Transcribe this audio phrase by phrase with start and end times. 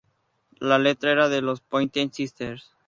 [0.59, 2.71] La letra era de los Pointer Sisters.